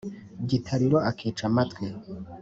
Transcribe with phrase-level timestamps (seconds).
[0.49, 1.85] gitariro akica amatwi.